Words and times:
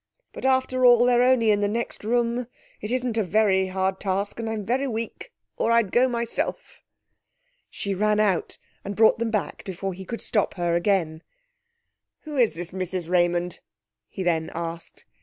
But, 0.33 0.45
after 0.45 0.83
all, 0.83 1.05
they're 1.05 1.21
only 1.21 1.51
in 1.51 1.59
the 1.61 1.67
next 1.67 2.03
room. 2.03 2.47
It 2.81 2.91
isn't 2.91 3.17
a 3.19 3.23
very 3.23 3.67
hard 3.67 3.99
task! 3.99 4.39
And 4.39 4.49
I'm 4.49 4.65
very 4.65 4.87
weak, 4.87 5.31
or 5.57 5.71
I'd 5.71 5.91
go 5.91 6.07
myself.' 6.07 6.81
She 7.69 7.93
ran 7.93 8.19
out 8.19 8.57
and 8.83 8.95
brought 8.95 9.19
them 9.19 9.29
back 9.29 9.63
before 9.63 9.93
he 9.93 10.03
could 10.03 10.21
stop 10.23 10.55
her 10.55 10.75
again. 10.75 11.21
'Who 12.21 12.35
is 12.35 12.55
this 12.55 12.71
Mrs 12.71 13.11
Raymond?' 13.11 13.59
he 14.09 14.23
then 14.23 14.49
asked. 14.55 15.05